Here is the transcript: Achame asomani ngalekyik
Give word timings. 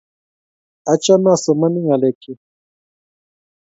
Achame 0.93 1.27
asomani 1.35 1.79
ngalekyik 1.81 2.39